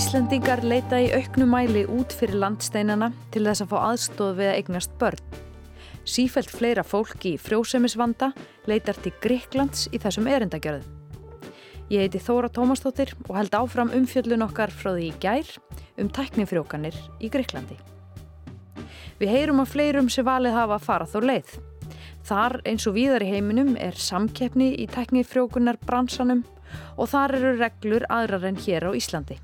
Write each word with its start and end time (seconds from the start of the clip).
Íslendingar 0.00 0.62
leita 0.64 0.96
í 0.96 1.10
auknum 1.12 1.50
mæli 1.52 1.82
út 1.92 2.14
fyrir 2.16 2.38
landsteinana 2.40 3.10
til 3.34 3.42
þess 3.44 3.60
að 3.60 3.68
fá 3.68 3.78
aðstóð 3.90 4.30
við 4.38 4.46
að 4.48 4.54
eignast 4.56 4.92
börn. 4.96 5.34
Sífælt 6.08 6.48
fleira 6.48 6.84
fólk 6.88 7.26
í 7.28 7.34
frjósemisvanda 7.36 8.30
leitar 8.70 8.96
til 9.04 9.12
Gríklands 9.20 9.90
í 9.92 10.00
þessum 10.00 10.30
erindagjörðum. 10.32 10.86
Ég 11.92 12.06
heiti 12.06 12.22
Þóra 12.24 12.48
Tómastóttir 12.48 13.12
og 13.26 13.36
held 13.36 13.58
áfram 13.58 13.92
umfjöllun 13.98 14.46
okkar 14.46 14.72
frá 14.72 14.94
því 14.94 15.10
í 15.10 15.18
gær 15.20 15.52
um 16.00 16.08
tæknifrjókanir 16.08 16.96
í 17.20 17.28
Gríklandi. 17.36 17.76
Við 19.20 19.34
heyrum 19.34 19.60
að 19.60 19.74
fleirum 19.74 20.08
sem 20.08 20.24
valið 20.24 20.56
hafa 20.62 20.80
farað 20.86 21.12
þó 21.12 21.20
leið. 21.28 21.52
Þar 22.24 22.56
eins 22.72 22.88
og 22.88 22.96
víðar 22.96 23.26
í 23.28 23.30
heiminum 23.34 23.76
er 23.76 24.00
samkeppni 24.00 24.72
í 24.80 24.88
tæknifrjókunar 24.96 25.76
bransanum 25.84 26.46
og 26.96 27.12
þar 27.12 27.36
eru 27.42 27.54
reglur 27.60 28.08
aðrar 28.08 28.48
en 28.48 28.64
hér 28.64 28.88
á 28.88 28.96
Íslandi. 28.96 29.36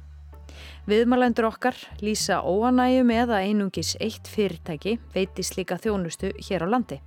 Viðmælendur 0.87 1.49
okkar 1.49 1.75
lýsa 1.99 2.37
óanægu 2.47 3.01
með 3.09 3.33
að 3.35 3.49
einungis 3.49 3.97
eitt 3.99 4.29
fyrirtæki 4.31 4.93
veitist 5.11 5.57
líka 5.59 5.81
þjónustu 5.83 6.31
hér 6.47 6.63
á 6.63 6.67
landi. 6.71 7.01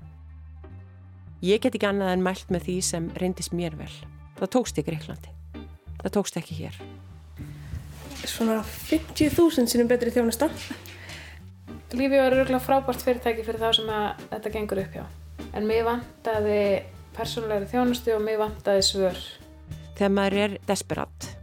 Ég 1.39 1.61
get 1.63 1.77
ekki 1.77 1.87
annað 1.87 2.11
en 2.17 2.25
mælt 2.25 2.51
með 2.51 2.65
því 2.65 2.75
sem 2.83 3.07
reyndist 3.23 3.55
mér 3.55 3.77
vel. 3.79 3.93
Það 4.41 4.51
tókst 4.57 4.81
í 4.81 4.83
Greiklandi. 4.83 5.31
Það 6.01 6.13
tókst 6.17 6.41
ekki 6.41 6.59
hér. 6.59 6.81
Svona 8.27 8.59
50.000 8.67 9.71
sinum 9.71 9.87
betri 9.87 10.11
þjónusta. 10.11 10.51
Lífið 11.95 12.19
var 12.19 12.35
örgulega 12.35 12.59
frábært 12.59 13.07
fyrirtæki 13.07 13.47
fyrir 13.47 13.63
þá 13.63 13.71
sem 13.79 13.95
þetta 14.27 14.55
gengur 14.59 14.83
upp 14.83 14.99
hjá. 14.99 15.07
En 15.55 15.71
mér 15.71 15.87
vantaði 15.87 16.61
persónulegri 17.15 17.71
þjónustu 17.71 18.17
og 18.19 18.27
mér 18.27 18.43
vantaði 18.43 18.83
svör. 18.91 19.27
Þegar 19.95 20.17
maður 20.19 20.41
er 20.43 20.63
desperat 20.67 21.35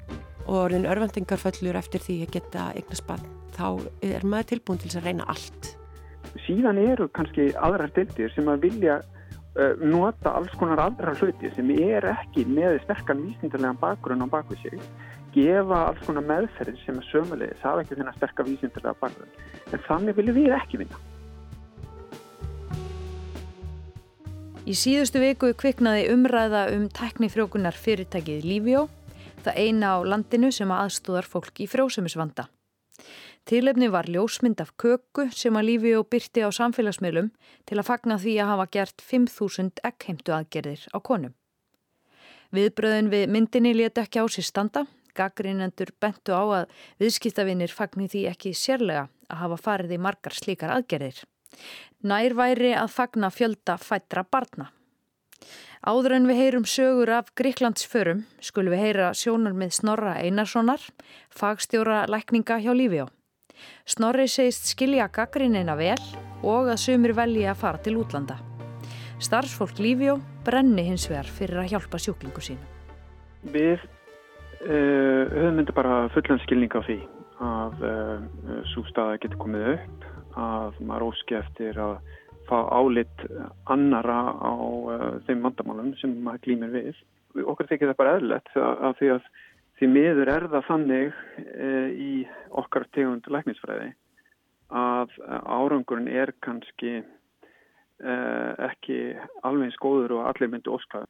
og 0.47 0.61
orðin 0.67 0.87
örvendingarföllur 0.89 1.79
eftir 1.79 2.03
því 2.03 2.21
að 2.27 2.33
geta 2.37 2.69
eignast 2.79 3.07
bann, 3.09 3.27
þá 3.57 3.67
er 4.07 4.25
maður 4.27 4.53
tilbúin 4.53 4.81
til 4.83 4.93
að 4.95 5.09
reyna 5.11 5.27
allt. 5.33 5.73
Síðan 6.47 6.79
eru 6.83 7.09
kannski 7.17 7.51
aðrar 7.55 7.93
dildir 7.97 8.33
sem 8.35 8.49
að 8.51 8.67
vilja 8.67 9.01
uh, 9.01 9.75
nota 9.83 10.37
alls 10.39 10.55
konar 10.61 10.83
aðra 10.87 11.17
hluti 11.19 11.51
sem 11.57 11.73
er 11.75 12.07
ekki 12.13 12.47
með 12.51 12.81
sterkan 12.85 13.25
vísindarlegan 13.25 13.81
bakgrunn 13.83 14.27
á 14.27 14.29
baku 14.31 14.59
sig, 14.63 14.79
gefa 15.35 15.83
alls 15.91 16.07
konar 16.07 16.25
meðferðir 16.29 16.81
sem 16.85 17.03
er 17.03 17.11
sömulegis, 17.11 17.61
hafa 17.65 17.83
ekki 17.85 17.99
þennan 17.99 18.17
sterka 18.17 18.47
vísindarlega 18.47 18.97
bakgrunn. 19.03 19.37
En 19.73 19.87
þannig 19.89 20.19
viljum 20.21 20.39
við 20.41 20.57
ekki 20.57 20.83
vinna. 20.85 21.03
Í 24.67 24.75
síðustu 24.75 25.21
viku 25.23 25.53
kviknaði 25.55 26.09
umræða 26.11 26.65
um 26.75 26.89
teknifrjókunar 26.91 27.77
fyrirtækið 27.79 28.47
Lífjó, 28.51 28.81
það 29.47 29.63
eina 29.63 29.95
á 29.95 29.99
landinu 30.05 30.51
sem 30.53 30.71
aðstóðar 30.75 31.29
fólk 31.31 31.63
í 31.63 31.71
frjósumisvanda. 31.71 32.49
Tilefni 33.47 33.87
var 33.95 34.09
ljósmynd 34.11 34.59
af 34.59 34.73
köku 34.81 35.29
sem 35.31 35.55
að 35.55 35.69
Lífjó 35.69 36.03
byrti 36.11 36.43
á 36.43 36.51
samfélagsmiðlum 36.51 37.29
til 37.69 37.79
að 37.79 37.87
fagna 37.87 38.17
því 38.19 38.33
að 38.43 38.51
hafa 38.51 38.67
gert 38.75 39.05
5.000 39.07 39.85
eggheimtu 39.87 40.35
aðgerðir 40.35 40.87
á 40.91 40.99
konum. 40.99 41.35
Viðbröðin 42.57 43.11
við 43.13 43.31
myndinni 43.31 43.75
leta 43.77 44.03
ekki 44.03 44.23
á 44.23 44.27
sér 44.27 44.49
standa, 44.49 44.87
gaggrínendur 45.15 45.93
bentu 46.03 46.35
á 46.35 46.43
að 46.43 46.75
viðskiptavinir 47.03 47.71
fagni 47.71 48.09
því 48.11 48.27
ekki 48.33 48.55
sérlega 48.55 49.07
að 49.31 49.43
hafa 49.45 49.61
farið 49.63 49.95
í 49.95 50.03
margar 50.03 50.35
slíkar 50.35 50.75
aðgerðir. 50.75 51.23
Nær 52.03 52.35
væri 52.35 52.75
að 52.75 52.91
fagna 52.99 53.31
fjölda 53.31 53.79
fættra 53.79 54.27
barna. 54.27 54.73
Áður 55.87 56.17
en 56.17 56.25
við 56.27 56.41
heyrum 56.41 56.65
sögur 56.67 57.13
af 57.15 57.29
Gríklandsförum 57.39 58.25
skulum 58.43 58.73
við 58.75 58.81
heyra 58.83 59.13
sjónar 59.15 59.53
með 59.55 59.77
Snorra 59.77 60.17
Einarssonar, 60.19 60.83
fagstjóra 61.31 62.01
lækninga 62.11 62.57
hjá 62.65 62.73
Lífjó. 62.75 63.05
Snorri 63.87 64.27
segist 64.27 64.67
skilja 64.67 65.07
gaggrínina 65.15 65.77
vel 65.79 66.01
og 66.43 66.73
að 66.73 66.81
sumir 66.83 67.15
velji 67.15 67.47
að 67.47 67.61
fara 67.61 67.83
til 67.87 68.01
útlanda. 68.01 68.41
Starfsfólk 69.23 69.79
Lífjó 69.79 70.17
brenni 70.49 70.89
hins 70.89 71.07
vegar 71.07 71.31
fyrir 71.39 71.63
að 71.63 71.71
hjálpa 71.77 72.03
sjúklingu 72.03 72.43
sínu. 72.43 72.67
Við 73.55 73.79
uh, 73.79 75.23
höfum 75.39 75.61
myndi 75.61 75.79
bara 75.79 76.09
fullan 76.17 76.43
skilning 76.49 76.75
á 76.75 76.83
því 76.83 76.99
að 77.47 77.87
uh, 77.87 78.61
sústaða 78.75 79.21
getur 79.23 79.39
komið 79.39 79.71
upp 79.77 80.13
að 80.35 80.83
maður 80.83 81.13
óski 81.13 81.39
eftir 81.39 81.79
að 81.79 82.01
fá 82.49 82.57
álit 82.75 83.27
annara 83.73 84.19
á 84.39 84.53
uh, 84.55 85.19
þeim 85.27 85.45
vandamálum 85.47 85.93
sem 86.01 86.15
maður 86.25 86.45
glýmir 86.47 86.73
við. 86.75 87.03
Okkur 87.43 87.69
þykir 87.71 87.93
það 87.93 88.01
bara 88.01 88.17
eðlert 88.21 88.51
að 88.57 88.97
því 89.01 89.13
að 89.17 89.29
því 89.77 89.89
miður 89.93 90.33
er 90.33 90.49
það 90.55 90.69
þannig 90.71 91.21
uh, 91.45 91.89
í 91.93 92.13
okkar 92.63 92.89
tegund 92.97 93.29
læknisfræði 93.29 93.93
að 94.67 95.13
árangurinn 95.47 96.11
er 96.11 96.33
kannski 96.43 96.99
ekki 98.03 98.97
alveg 99.47 99.71
skóður 99.77 100.17
og 100.19 100.25
allir 100.29 100.51
myndi 100.51 100.69
óskaða 100.75 101.07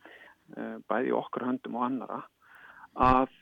bæði 0.93 1.15
okkur 1.17 1.47
höndum 1.49 1.79
og 1.81 1.87
annara 1.87 2.19
að 3.01 3.33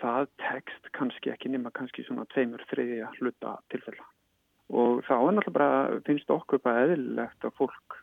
það 0.00 0.30
tekst 0.42 0.88
kannski 0.96 1.30
ekki 1.34 1.52
nema 1.52 1.70
kannski 1.76 2.06
svona 2.08 2.24
tveimur 2.32 2.64
þriðja 2.72 3.12
hluta 3.18 3.52
tilfella 3.68 4.08
þá 5.08 5.14
er 5.16 5.36
náttúrulega 5.36 5.56
bara, 5.58 6.00
finnst 6.06 6.30
okkur 6.32 6.62
bara 6.64 6.84
eðlilegt 6.86 7.46
að 7.48 7.56
fólk 7.58 7.98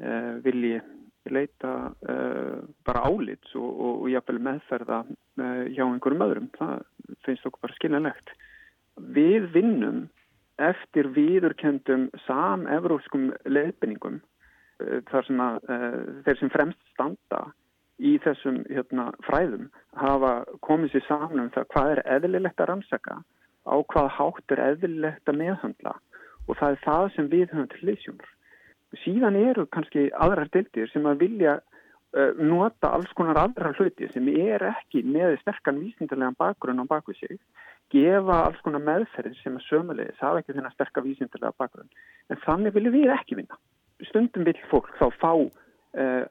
eh, 0.00 0.34
vilji 0.46 0.80
leita 1.26 1.72
eh, 2.06 2.58
bara 2.86 3.06
álits 3.10 3.54
og, 3.58 3.66
og, 3.66 3.94
og 4.04 4.10
jáfnvel 4.12 4.42
meðferða 4.46 5.00
eh, 5.10 5.64
hjá 5.74 5.84
einhverjum 5.86 6.26
öðrum. 6.28 6.50
Það 6.58 6.84
finnst 7.26 7.48
okkur 7.48 7.66
bara 7.66 7.78
skiljanlegt. 7.80 8.36
Við 9.16 9.50
vinnum 9.54 10.06
eftir 10.62 11.10
viðurkendum 11.12 12.08
sam-evróskum 12.24 13.30
leiðbyningum 13.48 14.20
eh, 14.80 15.00
þar 15.10 15.28
sem 15.28 15.42
að 15.42 15.70
eh, 15.74 16.02
þeir 16.26 16.40
sem 16.40 16.52
fremst 16.54 16.92
standa 16.94 17.42
í 17.96 18.16
þessum 18.24 18.62
hérna, 18.68 19.10
fræðum 19.24 19.68
hafa 19.96 20.32
komið 20.64 20.94
sér 20.94 21.06
saman 21.06 21.46
um 21.46 21.52
það 21.54 21.68
hvað 21.72 21.92
er 21.92 22.02
eðlilegt 22.16 22.60
að 22.60 22.70
rannsaka 22.72 23.20
á 23.66 23.74
hvað 23.92 24.10
hátt 24.18 24.54
er 24.54 24.64
eðlilegt 24.70 25.32
að 25.32 25.40
meðhandla 25.42 25.94
og 26.46 26.58
það 26.58 26.74
er 26.74 26.82
það 26.84 27.06
sem 27.14 27.30
við 27.32 27.46
höfum 27.52 27.70
til 27.72 27.88
leysjónur. 27.90 28.32
Síðan 29.02 29.38
eru 29.40 29.66
kannski 29.72 30.06
aðrar 30.14 30.50
dildir 30.54 30.90
sem 30.92 31.06
að 31.10 31.22
vilja 31.24 31.56
uh, 31.58 32.32
nota 32.38 32.92
alls 32.96 33.12
konar 33.18 33.40
aðrar 33.42 33.76
hluti 33.78 34.08
sem 34.12 34.28
er 34.32 34.64
ekki 34.70 35.02
með 35.04 35.38
sterkan 35.42 35.80
vísindarlegan 35.82 36.38
bakgrunn 36.38 36.82
á 36.82 36.86
baku 36.88 37.16
sig, 37.18 37.40
gefa 37.92 38.44
alls 38.46 38.62
konar 38.66 38.84
meðferðir 38.86 39.36
sem 39.42 39.58
að 39.58 39.66
sömulegis 39.66 40.22
hafa 40.22 40.42
ekki 40.42 40.56
þennan 40.56 40.74
sterka 40.74 41.04
vísindarlega 41.04 41.58
bakgrunn. 41.58 41.90
En 42.30 42.40
þannig 42.46 42.74
viljum 42.78 42.96
við 42.96 43.12
ekki 43.14 43.38
vinna. 43.40 43.58
Stundum 44.10 44.46
vil 44.46 44.58
fólk 44.70 44.90
þá 45.00 45.06
fá 45.18 45.32
uh, 45.34 46.24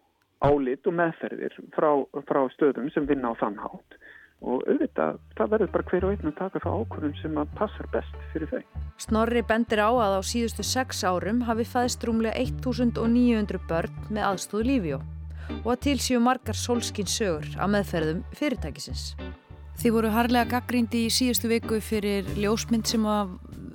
álit 0.46 0.88
og 0.88 0.96
meðferðir 0.96 1.56
frá, 1.76 1.90
frá 2.28 2.42
stöðum 2.54 2.92
sem 2.94 3.08
vinna 3.10 3.32
á 3.32 3.40
þann 3.40 3.60
hátt 3.62 4.00
og 4.46 4.66
auðvitað, 4.70 5.20
það 5.38 5.52
verður 5.54 5.72
bara 5.74 5.88
hver 5.90 6.06
og 6.06 6.14
einn 6.14 6.30
að 6.30 6.36
taka 6.38 6.62
það 6.64 6.82
ákvörðum 6.82 7.16
sem 7.22 7.40
að 7.42 7.54
passar 7.58 7.88
best 7.94 8.18
fyrir 8.34 8.52
þau. 8.52 8.84
Snorri 9.02 9.42
bendir 9.50 9.82
á 9.82 9.90
að 9.90 10.18
á 10.18 10.22
síðustu 10.30 10.66
sex 10.66 11.02
árum 11.04 11.42
hafi 11.48 11.66
fæðst 11.68 12.06
rúmlega 12.06 12.38
1900 12.44 13.66
börn 13.70 13.96
með 14.10 14.28
aðstóðu 14.30 14.68
lífjó 14.70 15.00
og 15.62 15.72
að 15.74 15.82
til 15.88 15.98
séu 16.02 16.22
margar 16.22 16.58
sólskins 16.58 17.18
sögur 17.18 17.50
að 17.58 17.74
meðferðum 17.76 18.22
fyrirtækisins. 18.38 19.08
Þið 19.76 19.98
voru 19.98 20.14
harlega 20.14 20.54
gaggrindi 20.54 21.06
í 21.08 21.12
síðustu 21.12 21.50
viku 21.52 21.82
fyrir 21.84 22.30
ljósmynd 22.38 22.88
sem 22.88 23.06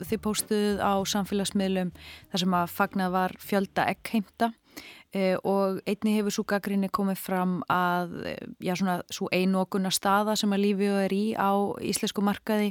þið 0.00 0.22
póstuð 0.24 0.80
á 0.80 0.96
samfélagsmiðlum 1.12 1.92
þar 2.30 2.44
sem 2.44 2.56
að 2.56 2.72
fagnað 2.78 3.14
var 3.18 3.36
fjölda 3.42 3.90
eggheimta 3.92 4.50
Eh, 4.50 4.59
og 5.42 5.80
einni 5.90 6.12
hefur 6.14 6.34
svo 6.34 6.44
gaggrinni 6.46 6.86
komið 6.94 7.18
fram 7.18 7.54
að 7.70 8.12
eh, 8.30 8.44
já, 8.62 8.76
svona, 8.78 9.00
svo 9.10 9.26
einokuna 9.34 9.90
staða 9.90 10.36
sem 10.38 10.52
að 10.54 10.62
lífið 10.68 10.98
er 11.04 11.14
í 11.14 11.24
á 11.34 11.50
íslensku 11.82 12.22
markaði 12.22 12.70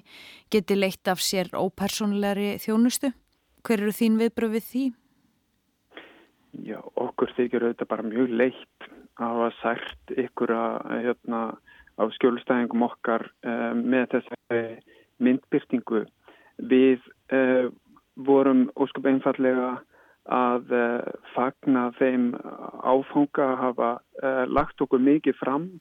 geti 0.51 0.77
leitt 0.77 1.12
af 1.12 1.19
sér 1.19 1.51
ópersonleiri 1.51 2.53
þjónustu. 2.63 3.12
Hver 3.68 3.83
eru 3.83 3.91
þín 3.91 4.15
viðbröfið 4.21 4.69
því? 4.69 4.86
Já, 6.63 6.80
okkur 6.80 7.36
þykir 7.36 7.68
auðvitað 7.68 7.91
bara 7.91 8.07
mjög 8.07 8.31
leitt 8.39 8.88
að 9.19 9.36
hafa 9.36 9.50
sært 9.59 10.15
ykkur 10.24 10.56
að 10.56 10.77
hérna, 11.03 11.41
á 12.00 12.03
skjólustæðingum 12.15 12.88
okkar 12.88 13.27
uh, 13.44 13.75
með 13.75 14.07
þessari 14.15 14.63
myndbyrtingu. 15.19 16.06
Við 16.71 17.03
uh, 17.36 17.68
vorum 18.15 18.69
óskup 18.80 19.12
einfallega 19.12 19.75
að 20.25 20.74
uh, 20.75 21.13
fagna 21.36 21.89
þeim 21.98 22.33
áfanga 22.83 23.45
að 23.45 23.62
hafa 23.63 23.92
uh, 24.00 24.44
lagt 24.50 24.81
okkur 24.81 25.01
mikið 25.01 25.39
fram 25.39 25.71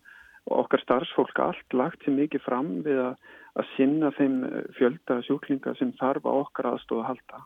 okkar 0.48 0.80
starfsfólk 0.82 1.38
allt 1.42 1.76
lagt 1.76 2.04
sér 2.04 2.16
mikið 2.16 2.42
fram 2.44 2.68
við 2.86 3.00
að, 3.02 3.14
að 3.60 3.70
sinna 3.74 4.10
þeim 4.16 4.36
eh, 4.48 4.58
fjölda 4.78 5.20
sjúklinga 5.26 5.74
sem 5.78 5.92
þarf 6.00 6.24
á 6.28 6.32
okkar 6.32 6.70
aðstóða 6.72 7.04
að 7.04 7.08
halda. 7.12 7.42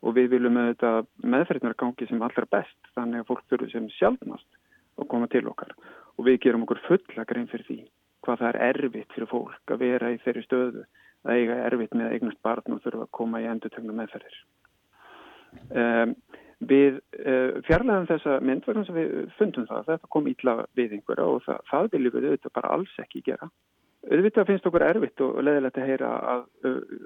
Og 0.00 0.16
við 0.16 0.30
viljum 0.34 0.56
með 0.56 0.70
þetta 0.70 0.92
meðferðinargangi 1.34 2.08
sem 2.08 2.22
allra 2.24 2.46
best 2.54 2.92
þannig 2.94 3.22
að 3.22 3.28
fólk 3.30 3.42
þurfi 3.50 3.72
sem 3.74 3.90
sjálfnast 3.98 4.60
að 5.00 5.10
koma 5.12 5.28
til 5.32 5.44
okkar. 5.50 5.74
Og 6.16 6.28
við 6.28 6.40
gerum 6.46 6.64
okkur 6.66 6.82
fulla 6.86 7.26
grein 7.28 7.50
fyrir 7.50 7.66
því 7.68 7.80
hvað 8.24 8.42
það 8.42 8.48
er 8.48 8.62
erfitt 8.68 9.14
fyrir 9.16 9.30
fólk 9.30 9.74
að 9.74 9.82
vera 9.82 10.12
í 10.12 10.18
þeirri 10.24 10.46
stöðu 10.46 10.86
að 11.24 11.36
eiga 11.36 11.60
erfitt 11.66 11.94
með 11.96 12.16
eignast 12.16 12.42
barn 12.44 12.76
og 12.76 12.82
þurfa 12.84 13.06
að 13.06 13.14
koma 13.16 13.40
í 13.42 13.48
endutönglu 13.48 13.96
meðferðir. 13.96 14.40
Um, 15.70 16.14
við 16.60 17.00
uh, 17.00 17.58
fjarlæðum 17.64 18.08
þessa 18.10 18.36
mynd 18.44 18.68
vegna 18.68 18.84
sem 18.84 18.98
við 18.98 19.16
fundum 19.38 19.66
það. 19.70 19.88
Þetta 19.88 20.12
kom 20.14 20.30
ítla 20.30 20.56
við 20.78 20.96
einhverja 20.98 21.26
og 21.26 21.42
það, 21.46 21.60
það 21.70 21.90
viljum 21.94 22.16
við 22.16 22.28
auðvitað 22.28 22.56
bara 22.58 22.72
alls 22.76 22.94
ekki 23.04 23.24
gera. 23.30 23.50
Auðvitað 24.10 24.48
finnst 24.48 24.68
okkur 24.68 24.84
erfitt 24.86 25.24
og 25.24 25.42
leðilegt 25.44 25.76
að 25.80 25.90
heyra 25.90 26.12
að, 26.34 26.46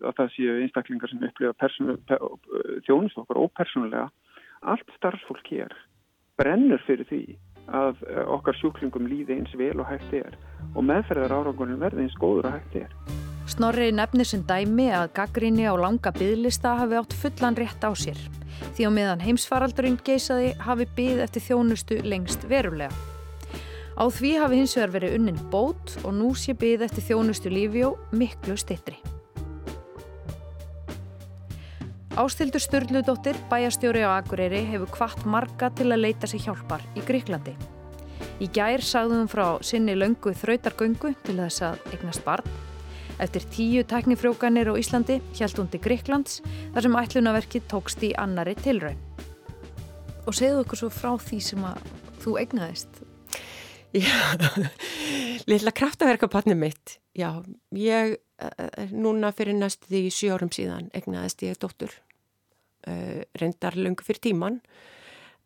að 0.06 0.12
það 0.20 0.28
séu 0.36 0.58
einstaklingar 0.62 1.10
sem 1.10 1.24
upplifa 1.26 1.70
þjónust 2.86 3.18
okkur 3.24 3.42
ópersónulega. 3.42 4.06
Allt 4.62 4.94
starfsfólk 4.98 5.50
hér 5.50 5.74
brennur 6.38 6.82
fyrir 6.86 7.08
því 7.10 7.24
að 7.74 8.00
okkar 8.28 8.58
sjúklingum 8.60 9.08
líði 9.10 9.38
eins 9.40 9.58
vel 9.58 9.76
og 9.80 9.88
hægt 9.88 10.14
er 10.14 10.38
og 10.74 10.82
meðferðar 10.86 11.38
árangunum 11.40 11.82
verði 11.82 12.06
eins 12.06 12.18
góður 12.20 12.50
og 12.50 12.58
hægt 12.58 12.82
er 12.84 13.23
Snorri 13.54 13.92
nefnir 13.94 14.26
sem 14.26 14.40
dæmi 14.42 14.88
að 14.90 15.12
gaggríni 15.14 15.68
á 15.70 15.78
langa 15.78 16.10
byðlista 16.16 16.72
hafi 16.80 16.96
átt 16.98 17.12
fullan 17.14 17.54
rétt 17.54 17.84
á 17.86 17.94
sér 17.94 18.18
því 18.74 18.86
á 18.86 18.90
meðan 18.90 19.22
heimsfaraldurinn 19.22 19.98
geysaði 20.02 20.48
hafi 20.58 20.86
byð 20.96 21.20
eftir 21.22 21.44
þjónustu 21.44 22.00
lengst 22.02 22.48
verulega. 22.50 22.90
Á 23.94 24.10
því 24.10 24.32
hafi 24.42 24.58
hins 24.58 24.74
vegar 24.74 24.94
verið 24.96 25.14
unnin 25.20 25.38
bót 25.52 25.94
og 26.02 26.16
nú 26.18 26.32
sé 26.34 26.56
byð 26.58 26.82
eftir 26.88 27.06
þjónustu 27.12 27.54
lífi 27.54 27.86
og 27.86 28.02
miklu 28.10 28.58
stittri. 28.58 28.98
Ástildur 32.18 32.62
Sturludóttir, 32.62 33.38
bæjastjóri 33.50 34.02
á 34.02 34.18
Akureyri, 34.18 34.64
hefur 34.70 34.90
kvart 34.98 35.22
marga 35.30 35.70
til 35.70 35.92
að 35.92 36.08
leita 36.08 36.30
sér 36.30 36.48
hjálpar 36.48 36.82
í 36.98 37.06
Gríklandi. 37.06 37.54
Í 38.42 38.50
gær 38.50 38.82
sagðum 38.82 39.30
frá 39.30 39.58
sinni 39.62 39.94
löngu 39.94 40.34
þrautargöngu 40.42 41.14
til 41.22 41.38
þess 41.38 41.68
að 41.70 41.90
eignast 41.94 42.26
barn 42.26 42.63
Eftir 43.22 43.44
tíu 43.46 43.82
teknifrjókanir 43.86 44.66
á 44.66 44.74
Íslandi 44.74 45.20
hjælt 45.38 45.58
hún 45.60 45.68
til 45.70 45.80
Gríklands 45.84 46.40
þar 46.74 46.86
sem 46.86 46.96
ætlunaverkið 46.98 47.66
tókst 47.70 48.02
í 48.02 48.10
annari 48.18 48.56
tilraun. 48.58 48.98
Og 50.26 50.34
segðu 50.34 50.64
okkur 50.64 50.80
svo 50.80 50.90
frá 50.90 51.12
því 51.22 51.38
sem 51.46 51.66
að 51.68 51.84
þú 52.24 52.34
egnaðist. 52.42 53.02
Já, 53.94 54.10
lilla 55.50 55.70
kraftaverkapartni 55.70 56.56
mitt. 56.58 56.96
Já, 57.14 57.38
ég 57.78 58.16
eh, 58.18 58.88
núna 58.90 59.30
fyrir 59.36 59.54
næstu 59.60 59.86
því 59.92 60.02
sjú 60.10 60.32
árum 60.34 60.50
síðan 60.50 60.90
egnaðist 60.96 61.46
ég 61.46 61.60
dóttur. 61.62 61.94
Uh, 62.84 63.22
reyndar 63.40 63.78
lungu 63.80 64.04
fyrir 64.04 64.20
tíman 64.20 64.58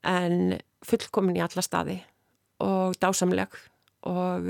en 0.03 0.56
fullkomin 0.82 1.37
í 1.38 1.43
alla 1.44 1.62
staði 1.62 2.00
og 2.59 2.97
dásamleg 2.99 3.53
og 4.11 4.49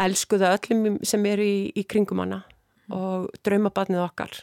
elskuða 0.00 0.54
öllum 0.56 0.98
sem 1.06 1.24
eru 1.28 1.46
í, 1.46 1.58
í 1.76 1.84
kringum 1.88 2.22
hana 2.24 2.42
mm. 2.44 2.96
og 2.96 3.30
draumabatnið 3.46 4.04
okkar 4.04 4.36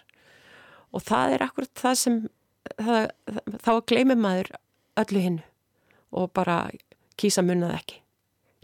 og 0.95 1.03
það 1.05 1.37
er 1.37 1.45
akkurat 1.47 1.73
það 1.77 1.99
sem 2.01 2.19
það, 2.77 3.09
þá 3.63 3.71
gleymir 3.89 4.21
maður 4.21 4.51
öllu 5.01 5.23
hinn 5.23 5.39
og 6.15 6.31
bara 6.35 6.59
kýsa 7.19 7.43
munnað 7.45 7.77
ekki 7.79 8.01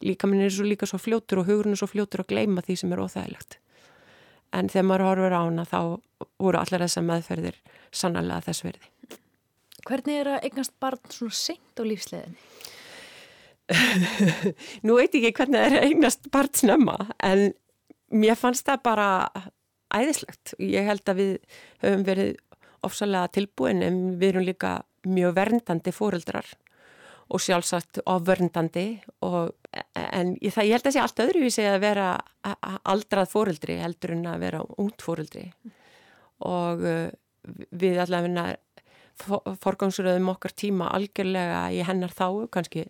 líka 0.03 0.27
minn 0.27 0.43
er 0.43 0.53
svo 0.53 0.67
líka 0.67 0.87
svo 0.89 0.99
fljótur 1.01 1.41
og 1.41 1.49
hugurinn 1.49 1.75
er 1.75 1.81
svo 1.81 1.89
fljótur 1.91 2.23
að 2.23 2.33
gleyma 2.33 2.63
því 2.65 2.79
sem 2.79 2.93
er 2.93 3.03
óþægilegt 3.03 3.59
en 4.53 4.69
þegar 4.69 4.89
maður 4.89 5.07
horfur 5.09 5.37
á 5.37 5.41
hana 5.41 5.67
þá 5.67 5.79
voru 6.41 6.59
allar 6.59 6.85
þessar 6.85 7.07
meðferðir 7.07 7.59
sannlega 7.93 8.43
þess 8.49 8.67
verði 8.67 8.89
Hvernig 9.83 10.15
er 10.21 10.29
að 10.31 10.45
eignast 10.47 10.71
barn 10.79 11.11
svona 11.11 11.35
seint 11.35 11.79
á 11.79 11.83
lífsleðinni? 11.83 12.37
nú 14.85 14.97
veit 14.99 15.13
ég 15.15 15.29
ekki 15.29 15.43
hvernig 15.43 15.61
það 15.61 15.67
er 15.77 15.85
eignast 15.87 16.31
part 16.33 16.59
snemma 16.59 16.97
en 17.23 17.51
mér 18.13 18.37
fannst 18.39 18.67
það 18.67 18.81
bara 18.85 19.07
æðislegt. 19.93 20.55
Ég 20.61 20.87
held 20.89 21.07
að 21.09 21.21
við 21.21 21.31
höfum 21.83 22.03
verið 22.07 22.33
ofsalega 22.83 23.31
tilbúin 23.37 23.83
en 23.85 24.01
við 24.19 24.33
erum 24.33 24.47
líka 24.47 24.73
mjög 25.07 25.35
verndandi 25.37 25.93
fóreldrar 25.95 26.49
og 27.33 27.41
sjálfsagt 27.41 28.01
ofverndandi 28.09 28.87
og, 29.25 29.53
en 29.95 30.35
ég, 30.43 30.51
það, 30.53 30.67
ég 30.67 30.75
held 30.75 30.83
að 30.83 30.89
það 30.89 30.95
sé 30.95 31.03
allt 31.03 31.23
öðruvísi 31.23 31.65
að 31.67 31.79
vera 31.83 32.07
aldrað 32.91 33.31
fóreldri 33.31 33.79
heldur 33.79 34.15
en 34.17 34.27
að 34.29 34.43
vera 34.43 34.61
ungd 34.83 35.03
fóreldri 35.03 35.47
og 36.43 36.83
uh, 36.83 37.07
við 37.71 38.01
allavega 38.03 38.57
forgangsröðum 39.63 40.31
okkar 40.33 40.55
tíma 40.57 40.89
algjörlega 40.95 41.65
í 41.75 41.83
hennar 41.85 42.13
þáu 42.13 42.47
kannski 42.51 42.87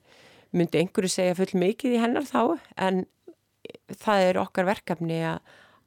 myndi 0.53 0.81
einhverju 0.81 1.11
segja 1.11 1.37
full 1.37 1.59
mikið 1.59 1.97
í 1.97 2.01
hennar 2.01 2.27
þá 2.27 2.57
en 2.87 3.05
það 4.03 4.27
er 4.29 4.41
okkar 4.41 4.67
verkefni 4.69 5.21
að, 5.27 5.39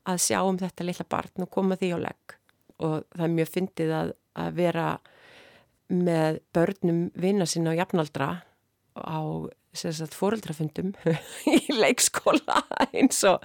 að 0.08 0.22
sjá 0.26 0.40
um 0.44 0.58
þetta 0.60 0.86
litla 0.86 1.06
barn 1.10 1.46
og 1.46 1.52
koma 1.52 1.78
því 1.78 1.92
á 1.94 1.98
legg. 2.06 2.38
Og 2.84 2.96
það 3.14 3.26
er 3.26 3.36
mjög 3.36 3.52
fyndið 3.52 3.92
að, 3.96 4.14
að 4.36 4.56
vera 4.58 4.88
með 5.92 6.40
börnum 6.56 7.04
vinna 7.14 7.46
sinna 7.48 7.72
á 7.72 7.78
jafnaldra 7.78 8.30
á 8.96 9.20
fóreldrafundum 10.16 10.94
í 11.52 11.58
leikskóla 11.76 12.62
eins 12.88 13.20
og 13.28 13.44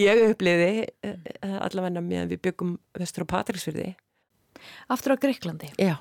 ég 0.00 0.22
uppliði 0.30 0.86
eh, 1.04 1.18
allavega 1.44 2.00
meðan 2.00 2.30
við 2.32 2.40
byggum 2.48 2.78
vestur 2.96 3.26
á 3.28 3.32
Patricksfyrði 3.36 3.90
Aftur 4.88 5.14
á 5.14 5.20
Greiklandi? 5.20 5.70
Já. 5.76 5.98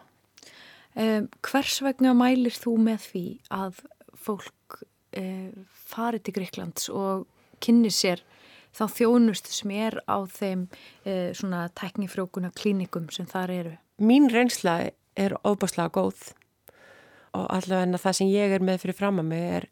Um, 0.95 1.27
Hvers 1.44 1.81
vegna 1.83 2.13
mælir 2.15 2.56
þú 2.56 2.77
með 2.85 3.09
því 3.09 3.25
að 3.51 3.81
fólk 4.25 4.80
e, 5.16 5.51
farið 5.89 6.25
til 6.25 6.36
Gríklands 6.39 6.89
og 6.94 7.25
kynni 7.63 7.92
sér 7.94 8.24
þá 8.75 8.86
þjónustu 8.92 9.54
sem 9.56 9.74
er 9.75 10.00
á 10.10 10.18
þeim 10.27 10.66
e, 11.07 11.33
svona 11.38 11.68
tæknifrjókuna 11.77 12.51
klínikum 12.57 13.07
sem 13.13 13.27
þar 13.30 13.54
eru? 13.56 13.75
Mín 14.04 14.27
reynsla 14.31 14.80
er 15.16 15.38
óbáslega 15.48 15.94
góð 15.95 16.33
og 17.36 17.45
allavega 17.51 18.00
það 18.01 18.18
sem 18.19 18.31
ég 18.31 18.56
er 18.56 18.63
með 18.63 18.81
fyrir 18.83 18.98
fram 18.98 19.22
að 19.22 19.30
mig 19.31 19.45
er 19.60 19.69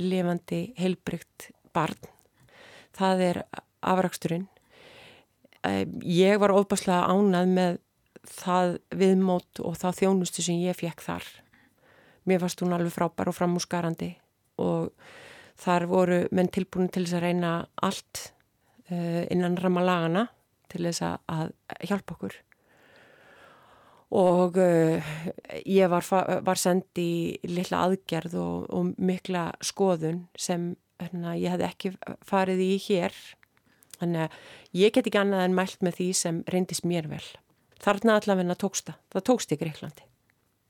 lifandi 0.00 0.62
heilbrygt 0.78 1.50
barn. 1.74 1.98
Það 2.96 3.22
er 3.26 3.40
afraksturinn. 3.86 4.48
Ég 6.06 6.40
var 6.40 6.54
óbáslega 6.54 7.06
ánað 7.10 7.54
með 7.54 7.78
það 8.30 8.74
viðmót 9.00 9.62
og 9.64 9.78
það 9.80 10.02
þjónustu 10.02 10.44
sem 10.44 10.60
ég 10.62 10.78
fekk 10.78 11.04
þar 11.04 11.28
mér 12.30 12.42
fannst 12.42 12.62
hún 12.62 12.74
alveg 12.76 12.94
frábær 12.94 13.30
og 13.30 13.36
framúsgarandi 13.36 14.12
og 14.62 14.92
þar 15.60 15.86
voru 15.90 16.20
menn 16.36 16.50
tilbúin 16.52 16.90
til 16.92 17.04
þess 17.04 17.18
að 17.18 17.24
reyna 17.26 17.54
allt 17.86 18.22
uh, 18.90 19.24
innan 19.32 19.58
ramalagana 19.60 20.28
til 20.70 20.86
þess 20.86 21.02
að 21.04 21.52
hjálpa 21.88 22.16
okkur. 22.16 22.36
Og 24.20 24.58
uh, 24.58 25.10
ég 25.66 25.90
var, 25.90 26.06
var 26.46 26.58
sendið 26.58 27.02
í 27.44 27.50
lilla 27.50 27.84
aðgerð 27.86 28.38
og, 28.40 28.70
og 28.74 28.94
mikla 28.98 29.50
skoðun 29.64 30.24
sem 30.38 30.72
hérna, 31.00 31.36
ég 31.38 31.54
hef 31.54 31.66
ekki 31.70 31.94
farið 32.26 32.64
í 32.66 32.72
hér. 32.88 33.16
Þannig 34.00 34.26
að 34.26 34.38
ég 34.80 34.94
get 34.94 35.10
ekki 35.10 35.20
annað 35.20 35.46
en 35.46 35.56
mælt 35.58 35.82
með 35.84 35.98
því 35.98 36.12
sem 36.16 36.44
reyndist 36.48 36.86
mér 36.88 37.10
vel. 37.10 37.24
Þarna 37.80 38.18
allavegna 38.20 38.56
tóksta, 38.60 38.96
það. 39.12 39.26
Tókst 39.28 39.52
í 39.54 39.60
Greiklandi 39.60 40.10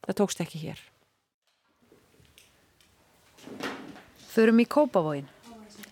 það 0.06 0.18
tókst 0.22 0.42
ekki 0.44 0.64
hér 0.64 0.80
Förum 4.30 4.60
í 4.62 4.64
Kópavóin. 4.70 5.26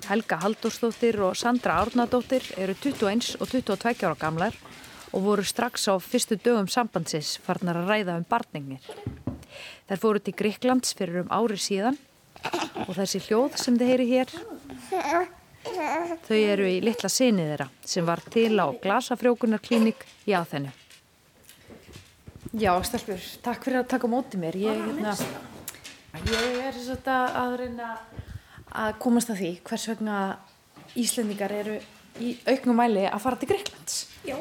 Helga 0.06 0.36
Halldórsdóttir 0.38 1.16
og 1.26 1.34
Sandra 1.36 1.80
Árnadóttir 1.82 2.44
eru 2.54 2.76
21 2.78 3.34
og 3.42 3.48
22 3.50 4.06
ára 4.06 4.14
gamlar 4.14 4.54
og 5.10 5.24
voru 5.24 5.42
strax 5.42 5.88
á 5.90 5.98
fyrstu 5.98 6.38
dögum 6.38 6.68
sambandsins 6.70 7.32
farnar 7.42 7.80
að 7.80 7.90
ræða 7.90 8.14
um 8.20 8.26
barningir. 8.30 8.84
Þær 9.88 10.02
fóru 10.04 10.22
til 10.22 10.36
Gríklands 10.38 10.94
fyrir 10.94 11.24
um 11.24 11.32
ári 11.34 11.58
síðan 11.58 11.98
og 12.86 12.94
þessi 12.94 13.24
hljóð 13.26 13.58
sem 13.58 13.80
þið 13.80 13.90
heyri 13.90 14.06
hér, 14.12 14.30
þau 16.28 16.38
eru 16.38 16.70
í 16.70 16.78
litla 16.84 17.10
sinni 17.10 17.48
þeirra 17.50 17.68
sem 17.82 18.06
var 18.06 18.22
til 18.30 18.54
á 18.54 18.70
glasafrjókunarklínik 18.70 20.06
í 20.30 20.36
aðþennu. 20.38 20.70
Já, 22.54 22.70
Stelfur, 22.86 23.18
takk 23.42 23.66
fyrir 23.66 23.82
að 23.82 23.90
taka 23.96 24.08
mótið 24.08 24.46
mér. 24.46 24.62
Ég, 24.62 24.78
hérna, 24.86 25.18
ég 26.30 26.62
er 26.70 27.12
að 27.18 27.58
reyna 27.64 27.92
að 27.98 28.27
komast 29.02 29.32
að 29.32 29.42
því 29.42 29.52
hvers 29.66 29.88
vegna 29.90 30.18
Íslendingar 30.98 31.52
eru 31.52 31.78
í 32.22 32.34
auknum 32.48 32.78
mæli 32.78 33.04
að 33.06 33.22
fara 33.22 33.38
til 33.38 33.48
Greiklands 33.50 33.98
Já. 34.26 34.36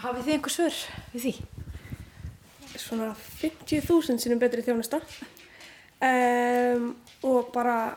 Hafið 0.00 0.26
þið 0.26 0.34
einhver 0.34 0.54
svör 0.54 0.76
við 1.12 1.24
því? 1.26 1.32
Svona 2.80 3.10
50.000 3.42 4.22
sinum 4.22 4.40
betri 4.40 4.64
þjónusta. 4.64 5.00
Um, 6.00 6.94
og 7.28 7.50
bara 7.52 7.92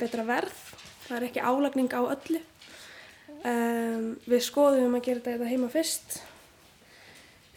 betra 0.00 0.24
verð. 0.24 0.54
Það 1.04 1.16
er 1.18 1.26
ekki 1.26 1.44
álagning 1.44 1.92
á 1.92 2.00
öllu. 2.00 2.40
Um, 3.44 4.06
við 4.24 4.46
skoðum 4.46 4.96
að 4.96 5.06
gera 5.10 5.24
þetta 5.26 5.50
heima 5.50 5.68
fyrst. 5.72 6.20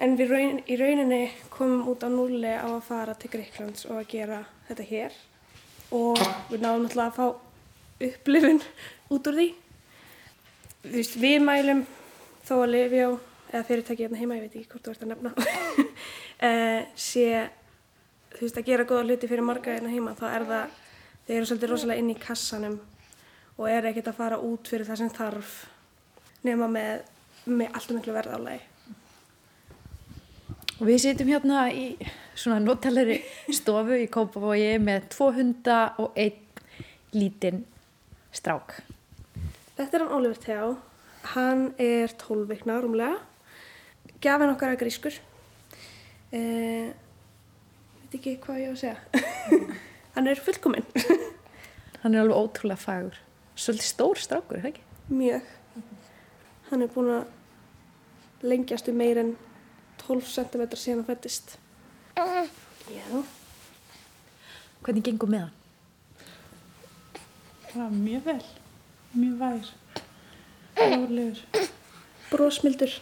En 0.03 0.17
við 0.19 0.33
raun, 0.33 0.59
í 0.67 0.75
rauninni 0.79 1.23
komum 1.53 1.88
út 1.93 2.03
á 2.03 2.09
núli 2.12 2.51
á 2.51 2.67
að 2.67 2.83
fara 2.89 3.15
til 3.15 3.31
Greiklands 3.31 3.88
og 3.88 4.01
að 4.01 4.09
gera 4.17 4.41
þetta 4.67 4.89
hér 4.89 5.21
og 5.93 6.19
við 6.50 6.63
náðum 6.63 6.88
alltaf 6.88 7.03
að 7.05 7.17
fá 7.17 8.07
upplifun 8.07 8.62
út 9.13 9.29
úr 9.29 9.38
því. 9.38 9.50
Veist, 10.93 11.17
við 11.21 11.43
mælum 11.45 11.83
þó 12.43 12.55
að 12.57 12.71
Livjó, 12.73 13.09
eða 13.51 13.65
fyrirtæki 13.67 14.05
hérna 14.05 14.19
heima, 14.19 14.38
ég 14.39 14.47
veit 14.47 14.57
ekki 14.59 14.71
hvort 14.73 14.88
þú 14.88 14.93
ert 14.93 15.05
að 15.05 15.12
nefna, 15.13 15.33
uh, 16.50 16.81
sé, 17.07 17.27
þú 18.33 18.41
veist, 18.47 18.59
að 18.59 18.67
gera 18.71 18.88
góða 18.89 19.05
hluti 19.07 19.29
fyrir 19.31 19.47
marga 19.47 19.77
hérna 19.77 19.93
heima, 19.93 20.15
þá 20.17 20.25
er 20.31 20.47
það, 20.50 20.81
þeir 21.27 21.38
eru 21.38 21.50
svolítið 21.51 21.73
rosalega 21.73 22.03
inn 22.03 22.12
í 22.12 22.19
kassanum 22.19 22.77
og 23.53 23.69
er 23.69 23.88
ekkert 23.91 24.12
að 24.12 24.19
fara 24.19 24.41
út 24.43 24.67
fyrir 24.67 24.89
það 24.89 25.03
sem 25.03 25.13
þarf 25.13 25.55
nema 26.43 26.67
með, 26.67 27.05
með 27.45 27.69
alltaf 27.69 27.95
miklu 27.95 28.17
verðálægi. 28.17 28.73
Og 30.82 30.88
við 30.89 31.03
sitjum 31.03 31.30
hérna 31.30 31.68
í 31.70 31.92
svona 32.34 32.58
notalegri 32.63 33.20
stofu 33.53 34.00
í 34.01 34.08
Kópavogi 34.12 34.72
með 34.82 35.06
tvo 35.13 35.27
hunda 35.36 35.77
og 36.01 36.18
einn 36.18 36.39
lítinn 37.13 37.62
strák. 38.34 38.80
Þetta 39.77 40.00
er 40.00 40.06
hann 40.06 40.15
Oliver 40.18 40.39
Theó. 40.42 40.72
Hann 41.36 41.68
er 41.77 42.15
12 42.18 42.50
vikna 42.50 42.80
rúmlega. 42.82 43.22
Gjafin 44.24 44.56
okkar 44.56 44.74
er 44.74 44.82
grískur. 44.82 45.20
Eh, 46.34 46.89
veit 48.01 48.18
ekki 48.18 48.36
hvað 48.42 48.63
ég 48.63 48.74
á 48.74 48.74
að 48.74 48.82
segja. 48.82 48.98
hann 50.18 50.34
er 50.34 50.42
fullkominn. 50.42 50.89
Hann 52.03 52.18
er 52.18 52.25
alveg 52.25 52.36
ótrúlega 52.36 52.82
fagur. 52.82 53.15
Svolítið 53.56 53.88
stór 53.88 54.20
strákur, 54.20 54.58
er 54.58 54.65
það 54.65 54.72
ekki? 54.74 54.82
Mjög. 55.13 55.51
Hann 56.68 56.82
er 56.84 56.89
búin 56.92 57.12
að 57.13 58.50
lengjast 58.50 58.89
um 58.92 58.98
meir 59.00 59.22
en 59.22 59.30
12 60.07 60.31
cm 60.36 60.63
síðan 60.75 61.01
hann 61.01 61.07
fættist. 61.10 61.57
Já. 62.93 63.24
Hvernig 64.83 65.05
gengur 65.05 65.31
með 65.31 65.45
hann? 65.45 65.60
Það 67.67 67.79
var 67.81 67.93
mjög 67.98 68.25
vel, 68.27 68.41
mjög 69.17 69.38
vær, 69.39 69.69
rólegur. 70.81 71.69
Brósmildur. 72.33 72.98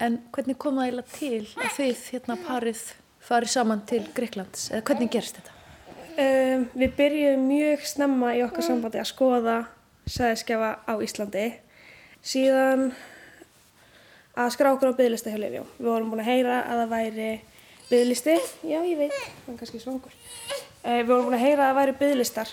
En 0.00 0.20
hvernig 0.32 0.56
kom 0.60 0.78
það 0.78 0.86
eiginlega 0.86 1.18
til 1.18 1.42
að 1.56 1.74
þið 1.76 2.06
hérna 2.12 2.38
parið 2.46 2.86
farið 3.26 3.52
saman 3.52 3.82
til 3.88 4.02
Greiklands? 4.14 4.70
Eða 4.70 4.84
hvernig 4.90 5.12
gerst 5.12 5.40
þetta? 5.40 5.52
Um, 6.16 6.66
við 6.78 6.94
byrjuðum 6.96 7.46
mjög 7.50 7.84
snemma 7.90 8.32
í 8.36 8.42
okkar 8.46 8.64
sambandi 8.64 9.00
að 9.02 9.10
skoða 9.10 9.56
sæðiskefa 10.08 10.70
á 10.86 10.94
Íslandi. 11.04 11.46
Síðan 12.24 12.90
að 14.36 14.52
skrá 14.54 14.70
okkur 14.74 14.92
á 14.92 14.98
byggðlista 14.98 15.32
hjá 15.32 15.40
Livjó. 15.40 15.64
Við 15.78 15.88
vorum 15.88 16.12
búin 16.12 16.22
að 16.22 16.30
heyra 16.30 16.60
að 16.64 16.76
það 16.82 16.92
væri 16.92 17.30
byggðlisti. 17.88 18.36
Já, 18.66 18.78
ég 18.84 18.96
veit, 19.00 19.16
það 19.16 19.52
er 19.52 19.58
kannski 19.62 19.80
svangur. 19.82 20.14
Uh, 20.84 21.00
við 21.00 21.10
vorum 21.10 21.26
búin 21.28 21.38
að 21.38 21.44
heyra 21.46 21.60
að 21.62 21.68
það 21.70 21.78
væri 21.80 21.94
byggðlistar. 22.02 22.50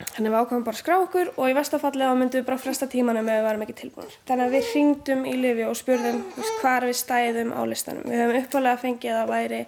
Þannig 0.00 0.32
við 0.32 0.38
ákvæmum 0.40 0.64
bara 0.64 0.76
að 0.76 0.80
skrá 0.80 0.94
okkur 0.96 1.28
og 1.36 1.50
í 1.50 1.56
vestafallega 1.56 2.14
myndum 2.16 2.40
við 2.40 2.46
bara 2.48 2.60
fresta 2.60 2.86
tímanum 2.90 3.28
ef 3.28 3.36
við 3.36 3.46
varum 3.46 3.64
ekki 3.66 3.76
tilbúin. 3.82 4.14
Þannig 4.28 4.44
að 4.46 4.54
við 4.56 4.64
ringdum 4.74 5.22
í 5.28 5.34
Livjó 5.36 5.66
og 5.70 5.78
spurðum 5.78 6.20
hvað 6.60 6.86
við 6.88 6.96
stæðum 7.00 7.50
á 7.52 7.60
listanum. 7.68 8.06
Við 8.08 8.22
höfum 8.22 8.40
uppalega 8.40 8.80
fengið 8.80 9.12
að 9.12 9.18
það 9.20 9.32
væri 9.34 9.60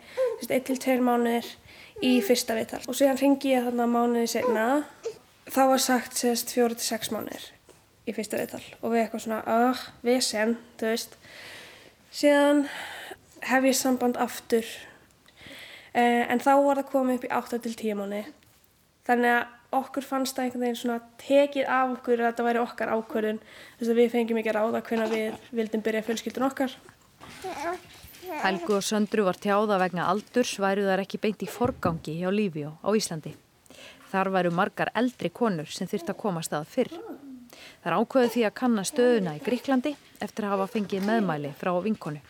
1-2 0.49 0.97
mánuðir 1.05 1.49
í 2.03 2.13
fyrsta 2.25 2.57
viðtal 2.57 2.81
og 2.89 2.97
síðan 2.97 3.21
ringi 3.21 3.53
ég 3.53 3.69
þarna 3.69 3.87
mánuði 3.93 4.31
í 8.07 8.15
fyrsta 8.17 8.41
viðtal. 8.41 8.63
Og 8.83 8.95
við 8.95 9.05
eitthvað 9.05 9.25
svona, 9.27 9.73
við 10.05 10.21
sem, 10.27 10.57
þú 10.81 10.91
veist. 10.91 11.17
Síðan 12.13 12.67
hef 13.49 13.67
ég 13.69 13.79
samband 13.79 14.19
aftur. 14.21 14.69
Eh, 15.93 16.23
en 16.33 16.41
þá 16.41 16.53
var 16.65 16.81
það 16.81 16.93
komið 16.93 17.19
upp 17.19 17.27
í 17.27 17.35
8 17.39 17.61
til 17.65 17.75
10 17.77 17.99
mánuði. 18.01 18.25
Þannig 19.07 19.35
að 19.37 19.79
okkur 19.83 20.05
fannst 20.05 20.37
það 20.37 20.47
einhvern 20.47 20.65
veginn 20.67 20.79
svona 20.83 20.99
tekið 21.21 21.71
af 21.73 21.95
okkur 21.97 22.21
að 22.21 22.29
þetta 22.29 22.47
væri 22.47 22.63
okkar 22.63 22.93
ákvörðun. 22.93 23.41
Þess 23.79 23.93
að 23.93 24.01
við 24.01 24.13
fengjum 24.13 24.41
ekki 24.43 24.55
ráða 24.57 24.83
hvernig 24.89 25.13
við 25.13 25.49
vildum 25.59 25.85
byrja 25.87 26.05
fjölskyldun 26.09 26.49
okkar. 26.49 26.77
Helgu 28.43 28.77
og 28.79 28.85
Söndru 28.87 29.27
var 29.27 29.41
tjáða 29.41 29.81
vegna 29.83 30.07
aldurs 30.13 30.55
væru 30.63 30.87
þar 30.87 31.03
ekki 31.03 31.21
beint 31.21 31.43
í 31.45 31.51
forgangi 31.51 32.19
hjá 32.21 32.31
Lífjó 32.33 32.77
á 32.81 32.89
Íslandi. 32.97 33.35
Þar 34.13 34.31
væru 34.37 34.53
margar 34.55 34.93
eldri 34.97 35.33
konur 35.33 35.69
sem 35.73 35.89
þyrst 35.89 36.13
að 36.13 36.21
komast 36.21 36.55
að 36.57 36.69
fyrr. 36.69 36.95
Það 37.83 37.91
er 37.91 37.97
ákveðu 37.99 38.33
því 38.35 38.45
að 38.47 38.55
kanna 38.61 38.85
stöðuna 38.87 39.37
í 39.39 39.43
Gríklandi 39.45 39.95
eftir 40.23 40.47
að 40.47 40.55
hafa 40.55 40.69
fengið 40.75 41.07
meðmæli 41.09 41.55
frá 41.59 41.73
vinkonu. 41.85 42.21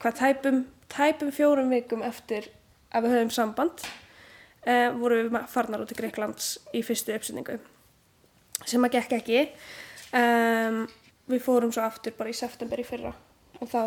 Hvað 0.00 0.16
tæpum, 0.20 0.62
tæpum 0.88 1.32
fjórum 1.34 1.74
vikum 1.74 2.04
eftir 2.06 2.48
að 2.90 3.06
við 3.06 3.16
höfum 3.16 3.34
samband 3.34 3.84
eh, 4.64 4.88
voru 4.96 5.24
við 5.26 5.36
farnar 5.52 5.84
út 5.84 5.92
í 5.92 5.98
Greiklands 5.98 6.54
í 6.72 6.82
fyrstu 6.86 7.14
uppsendingu 7.16 7.58
sem 8.64 8.84
að 8.84 8.96
gekk 8.98 9.16
ekki. 9.20 9.44
Um, 10.10 10.84
við 11.30 11.44
fórum 11.44 11.72
svo 11.72 11.84
aftur 11.86 12.14
bara 12.18 12.32
í 12.32 12.36
september 12.36 12.80
í 12.80 12.86
fyrra 12.86 13.12
og 13.60 13.68
þá 13.70 13.82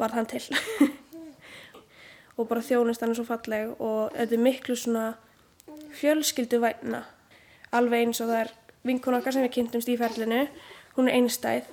var 0.00 0.14
hann 0.16 0.26
til 0.28 0.42
og 2.36 2.48
bara 2.48 2.64
þjónist 2.64 3.02
hann 3.02 3.12
er 3.12 3.18
svo 3.18 3.26
falleg 3.28 3.74
og 3.78 4.16
þetta 4.16 4.36
er 4.36 4.42
miklu 4.42 4.76
svona 4.78 5.04
fjölskyldu 5.96 6.60
væna 6.62 7.04
alveg 7.76 8.06
eins 8.06 8.20
og 8.24 8.32
það 8.32 8.42
er 8.42 8.52
vinkun 8.86 9.18
okkar 9.18 9.34
sem 9.34 9.46
við 9.46 9.56
kynntumst 9.58 9.90
í 9.92 9.98
ferlinu 10.00 10.44
hún 10.96 11.10
er 11.10 11.18
einstæð. 11.18 11.72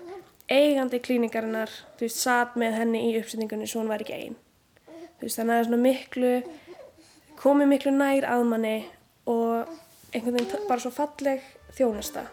Eigandi 0.52 1.00
klíningarinnar 1.00 1.72
þú 1.98 2.08
veist, 2.08 2.20
satt 2.20 2.58
með 2.60 2.80
henni 2.82 3.06
í 3.10 3.14
uppsetningunni 3.22 3.70
svo 3.70 3.84
hún 3.84 3.94
var 3.94 4.04
ekki 4.04 4.18
einn 4.18 4.40
þú 5.24 5.30
veist, 5.30 5.40
þannig 5.40 5.54
að 5.54 5.56
það 5.56 5.62
er 5.62 5.68
svona 5.70 5.84
miklu 5.88 6.32
komið 7.40 7.70
miklu 7.72 7.94
nær 7.96 8.28
að 8.28 8.46
manni 8.50 8.78
og 9.32 9.72
einhvern 10.14 10.38
veginn 10.38 10.68
bara 10.68 10.84
svo 10.84 10.92
falleg 10.94 11.46
þjónusta. 11.78 12.26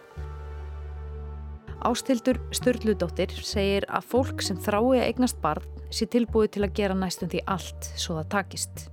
Ástildur 1.86 2.36
Sturludóttir 2.52 3.32
segir 3.46 3.86
að 3.88 4.08
fólk 4.10 4.42
sem 4.44 4.58
þrái 4.60 4.98
að 4.98 5.06
eignast 5.06 5.38
barn 5.40 5.64
sé 5.94 6.06
tilbúið 6.10 6.56
til 6.56 6.64
að 6.66 6.74
gera 6.76 6.96
næstum 6.98 7.30
því 7.32 7.44
allt 7.48 7.92
svo 7.94 8.18
það 8.18 8.32
takist. 8.34 8.88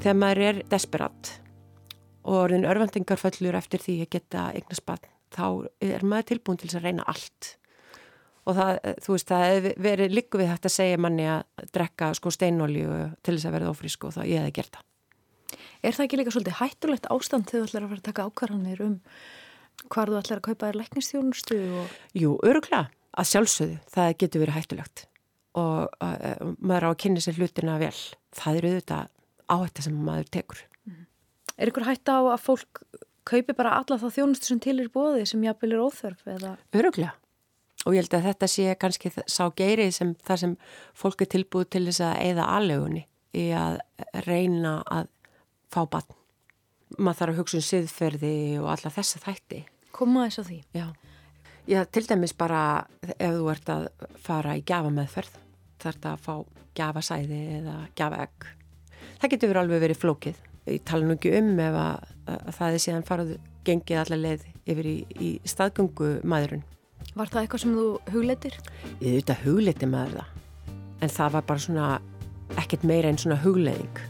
Þegar 0.00 0.20
maður 0.22 0.44
er 0.48 0.62
desperat 0.72 1.34
og 2.24 2.38
orðin 2.46 2.66
örvendingarföllur 2.68 3.58
eftir 3.58 3.82
því 3.84 3.98
að 4.04 4.10
geta 4.16 4.46
eignast 4.56 4.84
barn, 4.88 5.12
þá 5.34 5.46
er 5.84 6.06
maður 6.06 6.30
tilbúin 6.32 6.60
til 6.60 6.72
að 6.72 6.88
reyna 6.88 7.06
allt. 7.10 7.54
Og 8.44 8.58
það, 8.58 8.80
þú 9.04 9.14
veist, 9.14 9.30
það 9.30 9.68
verið 9.80 10.16
líku 10.18 10.40
við 10.40 10.50
hægt 10.52 10.66
að 10.68 10.74
segja 10.74 11.00
manni 11.00 11.28
að 11.32 11.68
drekka 11.72 12.10
sko 12.16 12.32
steinolju 12.34 12.98
til 13.24 13.36
þess 13.36 13.48
að 13.48 13.56
verða 13.56 13.70
ofrísk 13.72 14.04
og 14.04 14.18
það 14.18 14.28
ég 14.32 14.44
hefði 14.44 14.56
gert 14.58 14.76
það. 14.76 14.90
Er 15.84 15.96
það 15.96 16.04
ekki 16.04 16.18
líka 16.20 16.34
svolítið 16.34 16.58
hættulegt 16.60 17.08
ástand 17.12 17.48
þegar 17.48 17.64
þú 17.64 17.70
ætlar 17.70 17.86
að 17.86 17.90
fara 17.92 18.02
að 18.02 18.08
taka 18.08 18.26
ákvarðanir 18.28 18.84
um 18.84 18.94
hvar 19.92 20.12
þú 20.12 20.20
ætlar 20.20 20.40
að 20.40 20.46
kaupa 20.48 20.68
þér 20.68 20.78
læknistjónustu? 20.80 21.58
Og... 21.80 21.96
Jú, 22.16 22.36
öruglega, 22.44 22.86
að 23.16 23.30
sjálfsögðu, 23.32 23.80
það 23.96 24.14
getur 24.22 24.44
verið 24.44 24.58
hættulegt 24.58 25.04
og 25.54 25.98
uh, 26.02 26.54
maður 26.58 26.88
á 26.88 26.90
að 26.90 27.00
kynna 27.04 27.22
sér 27.22 27.36
hlutina 27.38 27.76
vel. 27.78 27.96
Það 28.34 28.60
eru 28.60 28.72
auðvitað 28.72 29.12
áhætta 29.54 29.84
sem 29.86 29.98
maður 30.08 30.30
tekur. 30.34 30.62
Er 31.58 31.70
ykkur 31.70 31.86
hætta 31.86 32.18
á 32.18 32.22
að 32.34 32.40
fólk 32.42 32.82
kaupi 33.24 33.54
bara 33.56 33.76
alla 33.78 33.98
þá 34.00 34.08
þjónustu 34.18 34.50
sem 34.50 34.62
til 34.62 34.78
er 34.82 34.90
bóði 34.92 35.26
sem 35.28 35.44
jafnvel 35.44 35.74
er 35.76 35.84
óþörf? 35.84 36.24
Eða... 36.28 36.56
Öruglega. 36.74 37.14
Og 37.84 37.94
ég 37.94 38.04
held 38.04 38.16
að 38.16 38.26
þetta 38.30 38.48
sé 38.48 38.74
kannski 38.80 39.12
sá 39.12 39.44
geiri 39.56 39.90
sem 39.92 40.14
það 40.24 40.40
sem 40.42 40.56
fólk 40.96 41.24
er 41.24 41.30
tilbúið 41.34 41.70
til 41.74 41.84
þess 41.88 42.04
að 42.06 42.20
eða 42.30 42.48
aðlegunni 42.56 43.04
í 43.36 43.46
að 43.58 43.78
reyna 44.24 44.78
að 44.88 45.10
fá 45.74 45.82
batn. 45.90 46.16
Maður 46.96 47.18
þarf 47.20 47.34
að 47.34 47.40
hugsa 47.42 47.58
um 47.58 47.66
siðferði 47.66 48.34
og 48.62 48.68
alla 48.72 48.92
þessa 48.94 49.20
þætti. 49.24 49.64
Koma 49.94 50.26
þess 50.28 50.42
að 50.42 50.50
því? 50.50 50.58
Já. 50.78 50.86
Já, 51.64 51.80
til 51.88 52.04
dæmis 52.04 52.34
bara 52.36 52.62
ef 53.14 53.38
þú 53.38 53.46
ert 53.52 53.70
að 53.72 53.86
fara 54.20 54.56
í 54.58 54.64
gafameðferð 54.68 55.38
þarf 55.80 55.96
þetta 55.96 56.12
að 56.12 56.24
fá 56.24 56.34
gafasæði 56.74 57.40
eða 57.60 57.76
gafaegg. 57.98 58.48
Það 59.20 59.32
getur 59.34 59.52
verið 59.52 59.62
alveg 59.62 59.84
verið 59.84 60.02
flókið. 60.02 60.42
Ég 60.64 60.80
tala 60.88 61.04
nú 61.04 61.12
ekki 61.18 61.34
um 61.36 61.58
ef 61.60 61.74
að, 61.76 62.06
að 62.32 62.54
það 62.56 62.76
er 62.76 62.82
síðan 62.84 63.02
farað 63.04 63.34
gengið 63.68 63.98
allar 64.00 64.20
leið 64.22 64.46
yfir 64.64 64.86
í, 64.88 64.94
í 65.20 65.28
staðgöngu 65.44 66.08
maðurinn. 66.24 66.64
Var 67.14 67.28
það 67.28 67.40
eitthvað 67.42 67.62
sem 67.64 67.74
þú 67.76 67.84
hugleitir? 68.14 68.56
Ég 69.02 69.10
auðvitað 69.10 69.42
hugleiti 69.44 69.88
maður 69.92 70.14
það. 70.22 70.30
En 71.04 71.12
það 71.12 71.36
var 71.36 71.46
bara 71.50 71.64
svona 71.66 71.88
ekkert 72.62 72.86
meira 72.88 73.12
en 73.12 73.20
svona 73.20 73.36
hugleiting. 73.44 74.00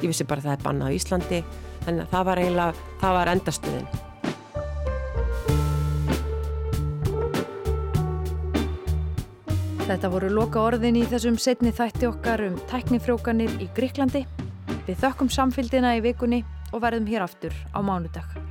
Ég 0.00 0.06
vissi 0.08 0.24
bara 0.24 0.40
að 0.40 0.48
það 0.48 0.56
er 0.56 0.64
bannað 0.64 0.88
á 0.88 0.96
Íslandi 0.96 1.42
þannig 1.84 2.02
að 2.06 2.12
það 2.14 2.28
var 2.30 2.42
eiginlega, 2.42 2.88
það 3.02 3.16
var 3.18 3.32
endastuðin. 3.34 3.88
Þetta 9.88 10.12
voru 10.12 10.28
loka 10.32 10.64
orðin 10.64 10.98
í 11.00 11.04
þessum 11.08 11.36
setni 11.40 11.76
þætti 11.76 12.08
okkar 12.08 12.44
um 12.48 12.58
tæknifrjókanir 12.72 13.56
í 13.60 13.68
Gríklandi. 13.76 14.24
Við 14.88 15.02
þökkum 15.02 15.28
samfélgina 15.28 15.98
í 15.98 16.00
vikunni 16.00 16.38
og 16.72 16.80
verðum 16.80 17.10
hér 17.12 17.26
aftur 17.26 17.52
á 17.76 17.84
mánudag. 17.84 18.47